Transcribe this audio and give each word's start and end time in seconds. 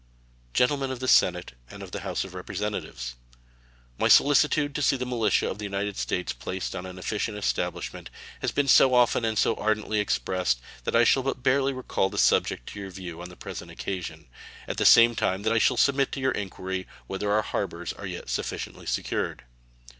Gentlemen 0.55 0.89
of 0.89 0.99
the 0.99 1.07
Senate 1.07 1.51
and 1.69 1.83
of 1.83 1.91
the 1.91 1.99
House 1.99 2.23
of 2.23 2.33
Representatives: 2.33 3.13
My 3.99 4.07
solicitude 4.07 4.73
to 4.73 4.81
see 4.81 4.95
the 4.97 5.05
militia 5.05 5.47
of 5.47 5.59
the 5.59 5.63
United 5.63 5.95
States 5.95 6.33
placed 6.33 6.75
on 6.75 6.87
an 6.87 6.97
efficient 6.97 7.37
establishment 7.37 8.09
has 8.41 8.51
been 8.51 8.67
so 8.67 8.95
often 8.95 9.23
and 9.23 9.37
so 9.37 9.53
ardently 9.57 9.99
expressed 9.99 10.59
that 10.85 10.95
I 10.95 11.03
shall 11.03 11.21
but 11.21 11.43
barely 11.43 11.71
recall 11.71 12.09
the 12.09 12.17
subject 12.17 12.69
to 12.69 12.79
your 12.79 12.89
view 12.89 13.21
on 13.21 13.29
the 13.29 13.35
present 13.37 13.69
occasion, 13.69 14.27
at 14.67 14.77
the 14.77 14.85
same 14.87 15.13
time 15.13 15.43
that 15.43 15.53
I 15.53 15.59
shall 15.59 15.77
submit 15.77 16.11
to 16.13 16.19
your 16.19 16.31
inquiry 16.31 16.87
whether 17.05 17.31
our 17.31 17.43
harbors 17.43 17.93
are 17.93 18.07
yet 18.07 18.27
sufficiently 18.27 18.87
secured. 18.87 19.43